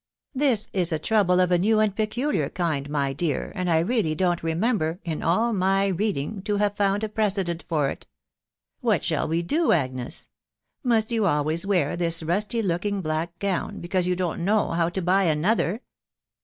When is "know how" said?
14.43-14.89